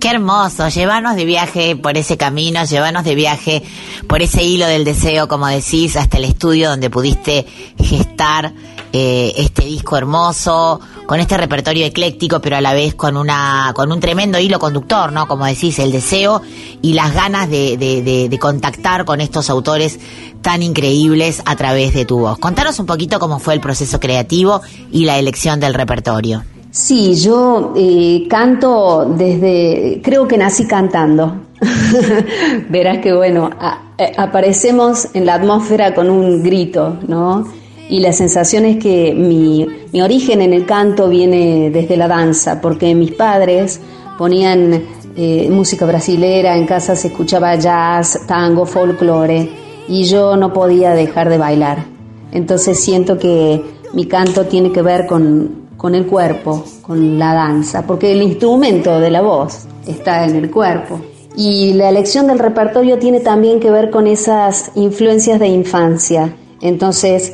[0.00, 3.62] Qué hermoso, llévanos de viaje por ese camino, llévanos de viaje
[4.08, 7.44] por ese hilo del deseo, como decís, hasta el estudio donde pudiste
[7.78, 8.54] gestar
[8.94, 13.92] eh, este disco hermoso, con este repertorio ecléctico, pero a la vez con una, con
[13.92, 15.28] un tremendo hilo conductor, ¿no?
[15.28, 16.40] Como decís, el deseo
[16.80, 20.00] y las ganas de, de, de, de contactar con estos autores
[20.40, 22.38] tan increíbles a través de tu voz.
[22.38, 26.42] Contanos un poquito cómo fue el proceso creativo y la elección del repertorio.
[26.70, 31.36] Sí, yo eh, canto desde, creo que nací cantando.
[32.70, 37.44] Verás que bueno, a, a, aparecemos en la atmósfera con un grito, ¿no?
[37.88, 42.60] Y la sensación es que mi, mi origen en el canto viene desde la danza,
[42.60, 43.80] porque mis padres
[44.16, 44.84] ponían
[45.16, 49.50] eh, música brasilera, en casa se escuchaba jazz, tango, folclore,
[49.88, 51.84] y yo no podía dejar de bailar.
[52.30, 53.60] Entonces siento que
[53.92, 59.00] mi canto tiene que ver con, con el cuerpo, con la danza, porque el instrumento
[59.00, 61.00] de la voz está en el cuerpo.
[61.38, 66.36] Y la elección del repertorio tiene también que ver con esas influencias de infancia.
[66.60, 67.32] Entonces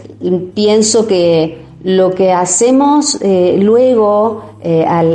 [0.54, 5.14] pienso que lo que hacemos eh, luego eh, al,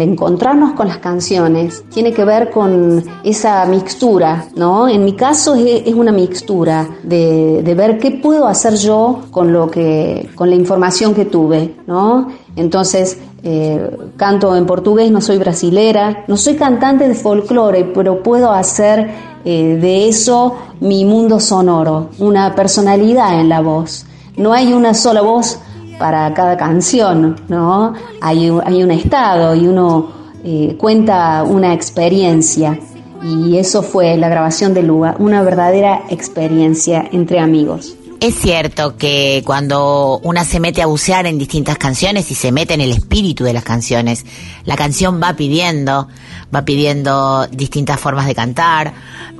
[0.00, 4.88] encontrarnos con las canciones tiene que ver con esa mixtura, ¿no?
[4.88, 10.30] En mi caso es, una mixtura de, ver qué puedo hacer yo con lo que,
[10.34, 12.28] con la información que tuve, ¿no?
[12.56, 18.52] Entonces eh, canto en portugués, no soy brasilera, no soy cantante de folclore, pero puedo
[18.52, 24.04] hacer de eso mi mundo sonoro, una personalidad en la voz.
[24.36, 25.58] No hay una sola voz
[26.00, 27.92] para cada canción, ¿no?
[28.20, 30.08] Hay, un- estado y uno
[30.42, 32.76] eh, cuenta una experiencia.
[33.22, 37.94] Y eso fue la grabación de Luga, una verdadera experiencia entre amigos.
[38.20, 42.74] Es cierto que cuando una se mete a bucear en distintas canciones y se mete
[42.74, 44.26] en el espíritu de las canciones,
[44.66, 46.06] la canción va pidiendo,
[46.54, 48.92] va pidiendo distintas formas de cantar,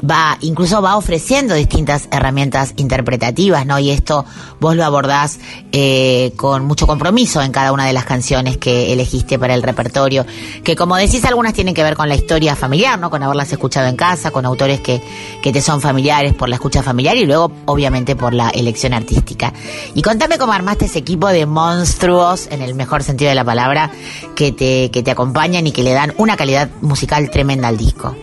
[0.02, 3.78] va, incluso va ofreciendo distintas herramientas interpretativas, ¿no?
[3.78, 4.24] Y esto
[4.60, 5.40] vos lo abordás
[5.72, 10.24] eh, con mucho compromiso en cada una de las canciones que elegiste para el repertorio,
[10.64, 13.10] que como decís, algunas tienen que ver con la historia familiar, ¿no?
[13.10, 15.02] Con haberlas escuchado en casa, con autores que,
[15.42, 19.52] que te son familiares por la escucha familiar y luego, obviamente, por la elección artística.
[19.94, 23.90] Y contame cómo armaste ese equipo de monstruos, en el mejor sentido de la palabra,
[24.34, 28.14] que te, que te acompañan y que le dan una calidad musical tremenda al disco.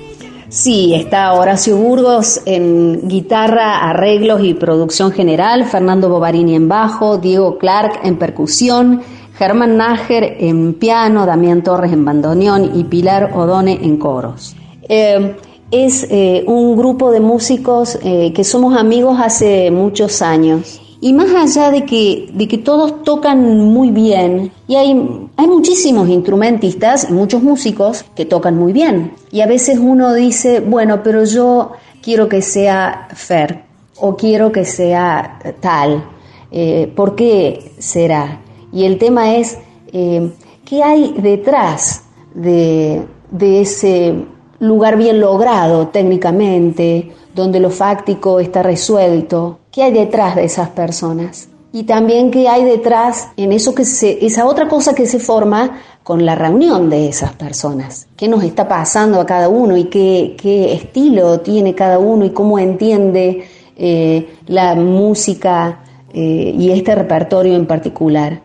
[0.49, 7.57] Sí, está Horacio Burgos en guitarra, arreglos y producción general, Fernando Bovarini en bajo, Diego
[7.57, 9.01] Clark en percusión,
[9.37, 14.55] Germán Nájer en piano, Damián Torres en bandoneón y Pilar Odone en coros.
[14.87, 15.35] Eh,
[15.72, 20.82] es eh, un grupo de músicos eh, que somos amigos hace muchos años.
[20.99, 26.09] Y más allá de que, de que todos tocan muy bien, y hay, hay muchísimos
[26.09, 29.13] instrumentistas y muchos músicos que tocan muy bien.
[29.32, 33.63] Y a veces uno dice, bueno, pero yo quiero que sea Fer,
[33.99, 36.03] o quiero que sea tal.
[36.49, 38.41] Eh, ¿Por qué será?
[38.74, 39.59] Y el tema es,
[39.91, 44.15] ¿qué hay detrás de, de ese
[44.60, 49.60] lugar bien logrado técnicamente, donde lo fáctico está resuelto?
[49.72, 51.49] ¿Qué hay detrás de esas personas?
[51.72, 55.80] Y también qué hay detrás en eso que se, esa otra cosa que se forma
[56.01, 58.08] con la reunión de esas personas.
[58.16, 62.58] ¿Qué nos está pasando a cada uno y qué, estilo tiene cada uno y cómo
[62.58, 63.43] entiende
[63.76, 65.84] eh, la música
[66.14, 68.41] eh, y este repertorio en particular?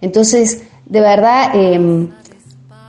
[0.00, 2.08] Entonces, de verdad, eh,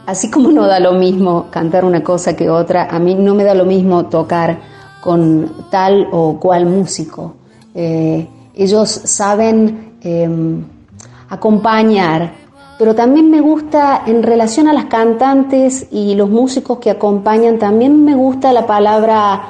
[0.06, 3.44] así como no da lo mismo cantar una cosa que otra, a mí no me
[3.44, 4.58] da lo mismo tocar
[5.02, 7.36] con tal o cual músico.
[7.76, 10.30] Eh, ellos saben eh,
[11.30, 12.32] acompañar,
[12.78, 18.04] pero también me gusta en relación a las cantantes y los músicos que acompañan, también
[18.04, 19.44] me gusta la palabra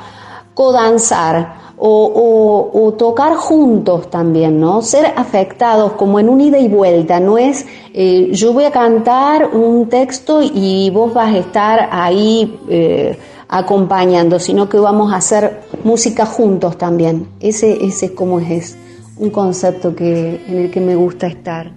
[0.54, 1.63] codanzar.
[1.86, 4.82] O, tocar juntos también, ¿no?
[4.82, 9.50] Ser afectados como en un ida y vuelta, no es eh, yo voy a cantar
[9.54, 13.18] un texto y vos vas a estar ahí eh,
[13.50, 17.28] acompañando, sino que vamos a hacer música juntos también.
[17.42, 18.78] Ese, ese es como es,
[19.18, 21.72] un concepto que, en el que me gusta estar.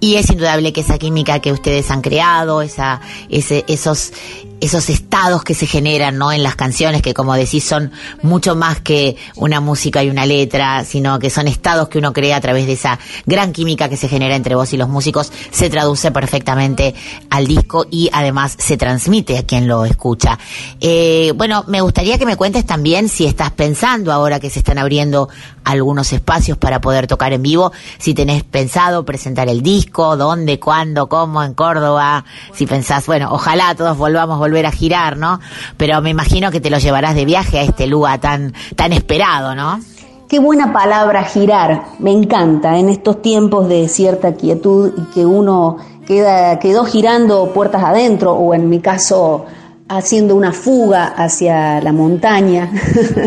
[0.00, 4.12] Y es indudable que esa química que ustedes han creado, esa, ese, esos,
[4.60, 6.32] esos estados que se generan, ¿no?
[6.32, 7.92] En las canciones, que como decís son
[8.22, 12.36] mucho más que una música y una letra, sino que son estados que uno crea
[12.36, 15.70] a través de esa gran química que se genera entre vos y los músicos, se
[15.70, 16.94] traduce perfectamente
[17.30, 20.38] al disco y además se transmite a quien lo escucha.
[20.80, 24.78] Eh, bueno, me gustaría que me cuentes también si estás pensando ahora que se están
[24.78, 25.28] abriendo
[25.64, 31.08] algunos espacios para poder tocar en vivo, si tenés pensado presentar el disco, dónde, cuándo,
[31.08, 35.40] cómo, en Córdoba, si pensás, bueno, ojalá todos volvamos a volver a girar, ¿no?
[35.76, 39.54] Pero me imagino que te lo llevarás de viaje a este lugar tan, tan esperado,
[39.54, 39.78] ¿no?
[40.28, 45.78] Qué buena palabra girar, me encanta en estos tiempos de cierta quietud y que uno
[46.06, 49.46] queda, quedó girando puertas adentro o en mi caso
[49.88, 52.70] haciendo una fuga hacia la montaña.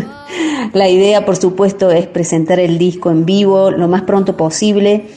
[0.74, 5.08] la idea, por supuesto, es presentar el disco en vivo lo más pronto posible.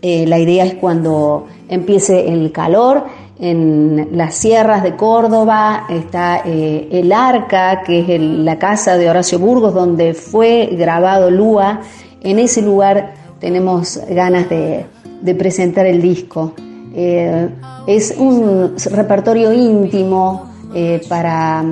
[0.00, 3.04] Eh, la idea es cuando empiece el calor.
[3.38, 9.10] En las sierras de Córdoba está eh, el Arca, que es el- la casa de
[9.10, 11.80] Horacio Burgos, donde fue grabado Lua.
[12.22, 14.86] En ese lugar tenemos ganas de,
[15.20, 16.52] de presentar el disco.
[16.94, 17.48] Eh,
[17.88, 21.64] es un repertorio íntimo eh, para,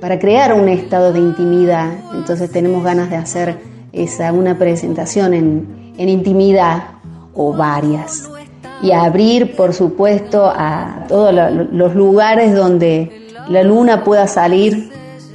[0.00, 1.90] para crear un estado de intimidad.
[2.14, 3.58] Entonces tenemos ganas de hacer
[3.92, 6.84] esa, una presentación en, en intimidad
[7.34, 8.30] o varias.
[8.82, 14.90] Y abrir, por supuesto, a todos lo- los lugares donde la luna pueda salir.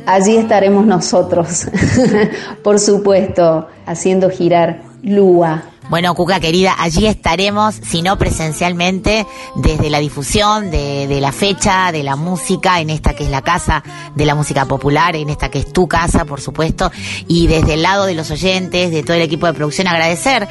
[0.08, 1.68] Allí estaremos nosotros,
[2.64, 5.64] por supuesto, haciendo girar Lua.
[5.88, 12.02] Bueno, Cuca querida, allí estaremos, si no presencialmente, desde la difusión de la fecha, de
[12.02, 13.84] la música, en esta que es la casa
[14.16, 16.92] de la música popular, en esta que es tu casa, por supuesto,
[17.28, 20.48] y desde el lado de los oyentes, de todo el equipo de producción, agradecer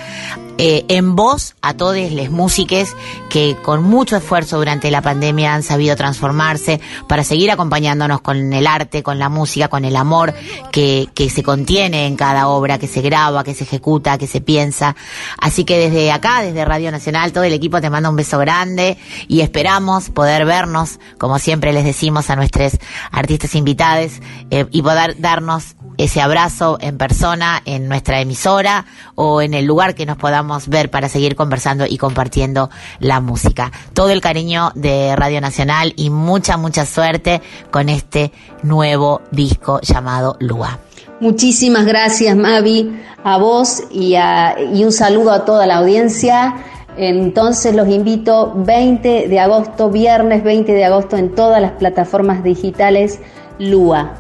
[0.59, 2.95] eh, en voz a todos les músiques
[3.31, 8.67] que con mucho esfuerzo durante la pandemia han sabido transformarse para seguir acompañándonos con el
[8.67, 10.35] arte, con la música, con el amor
[10.71, 14.41] que, que se contiene en cada obra, que se graba, que se ejecuta, que se
[14.41, 14.95] piensa.
[15.39, 18.97] Así que desde acá, desde Radio Nacional, todo el equipo te manda un beso grande
[19.29, 22.79] y esperamos poder vernos, como siempre les decimos a nuestros
[23.11, 24.13] artistas invitados,
[24.51, 28.85] eh, y poder darnos ese abrazo en persona en nuestra emisora
[29.15, 32.71] o en el lugar que nos podamos ver para seguir conversando y compartiendo
[33.01, 33.71] la música.
[33.93, 37.41] Todo el cariño de Radio Nacional y mucha, mucha suerte
[37.71, 38.33] con este
[38.63, 40.79] nuevo disco llamado Lua.
[41.21, 46.55] Muchísimas gracias, Mavi, a vos y, a- y un saludo a toda la audiencia.
[46.97, 53.21] Entonces los invito 20 de agosto, viernes 20 de agosto en todas las plataformas digitales
[53.59, 54.15] Lua.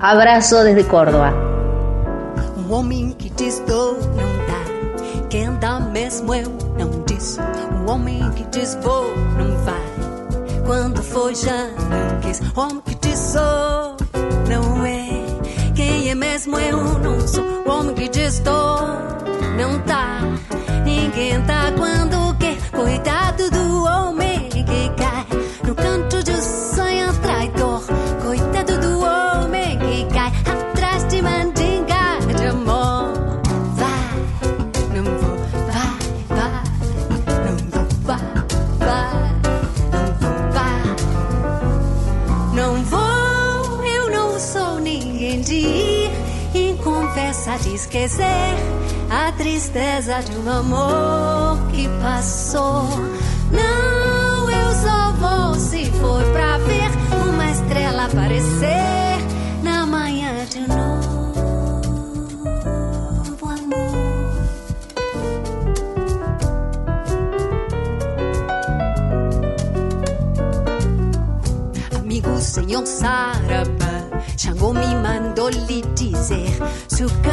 [0.00, 1.34] Abrazo desde Córdoba.
[2.56, 5.26] Um homem que diz dou não dá.
[5.28, 7.36] Quem dá mesmo eu não diz.
[7.72, 10.62] Um homem que diz vou não vai.
[10.64, 12.40] Quando foi já não quis.
[12.56, 13.96] Homem que diz sou
[14.48, 15.08] não é.
[15.74, 17.44] Quem é mesmo eu não sou.
[17.66, 18.78] Homem que diz dou
[19.56, 20.20] não tá.
[20.84, 22.17] Ninguém tá quando
[47.78, 48.56] esquecer
[49.08, 52.88] a tristeza de um amor que passou.
[53.52, 56.90] Não, eu só vou se for pra ver
[57.22, 59.18] uma estrela aparecer
[59.62, 61.38] na manhã de novo,
[63.46, 63.88] amor.
[71.96, 73.27] Amigo senhor Saraba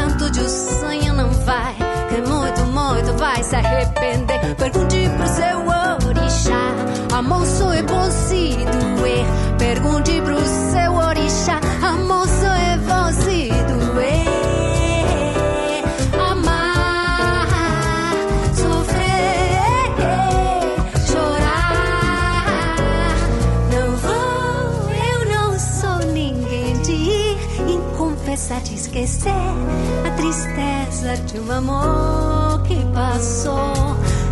[0.05, 1.75] Se o canto de sonho não vai
[2.09, 4.55] Que muito, muito vai se arrepender.
[4.55, 9.25] Pergunte pro seu orixá Amoço é bom se doer.
[9.57, 10.94] Pergunte pro seu
[28.95, 29.31] esquecer
[30.07, 33.73] a tristeza de um amor que passou.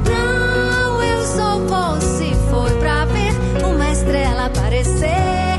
[0.07, 3.33] Não, eu só vou se for pra ver
[3.65, 5.52] uma estrela aparecer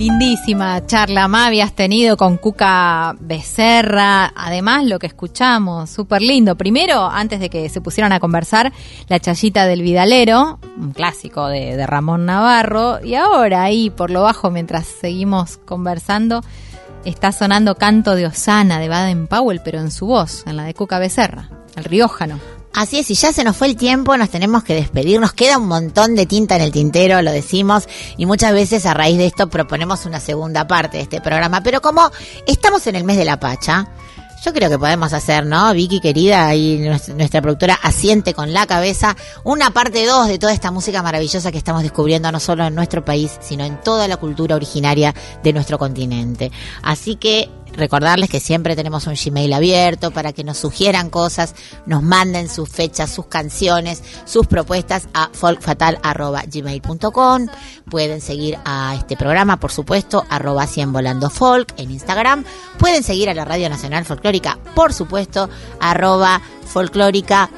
[0.00, 4.32] Lindísima charla, Mavi, has tenido con Cuca Becerra.
[4.34, 6.56] Además, lo que escuchamos, súper lindo.
[6.56, 8.72] Primero, antes de que se pusieran a conversar,
[9.08, 13.04] La Chayita del Vidalero, un clásico de, de Ramón Navarro.
[13.04, 16.40] Y ahora, ahí por lo bajo, mientras seguimos conversando,
[17.04, 20.72] está sonando Canto de Osana de Baden Powell, pero en su voz, en la de
[20.72, 22.59] Cuca Becerra, el riójano.
[22.72, 25.58] Así es, y ya se nos fue el tiempo, nos tenemos que despedir, nos queda
[25.58, 29.26] un montón de tinta en el tintero, lo decimos, y muchas veces a raíz de
[29.26, 32.10] esto proponemos una segunda parte de este programa, pero como
[32.46, 33.88] estamos en el mes de la Pacha,
[34.42, 35.72] yo creo que podemos hacer, ¿no?
[35.74, 39.14] Vicky querida y nuestra, productora asiente con la cabeza
[39.44, 43.04] una parte 2 de toda esta música maravillosa que estamos descubriendo no solo en nuestro
[43.04, 46.50] país, sino en toda la cultura originaria de nuestro continente.
[46.82, 51.54] Así que recordarles que siempre tenemos un Gmail abierto para que nos sugieran cosas,
[51.86, 57.46] nos manden sus fechas, sus canciones, sus propuestas a folkfatal.gmail.com.
[57.90, 62.44] Pueden seguir a este programa, por supuesto, arroba 100 volando folk en Instagram.
[62.78, 65.48] Pueden seguir a la Radio Nacional Folclórica, por supuesto,
[65.80, 67.50] arroba folclórica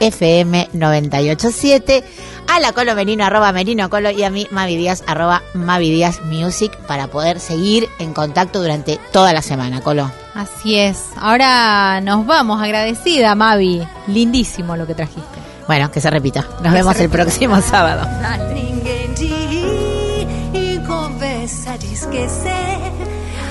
[0.00, 2.04] FM 987,
[2.48, 6.20] a la Colo Merino, arroba Merino Colo, y a mí, Mavi Díaz, arroba Mavi Díaz
[6.24, 10.10] Music, para poder seguir en contacto durante toda la semana, Colo.
[10.34, 11.06] Así es.
[11.16, 13.82] Ahora nos vamos, agradecida, Mavi.
[14.06, 15.40] Lindísimo lo que trajiste.
[15.66, 16.46] Bueno, que se repita.
[16.62, 18.06] Nos vemos el próximo sábado.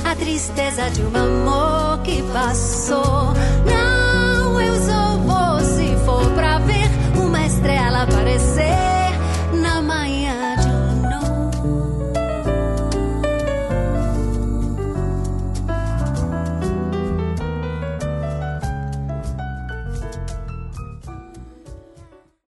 [0.06, 3.34] A tristeza de um amor que passou.
[3.66, 3.95] Não,
[8.08, 8.65] eu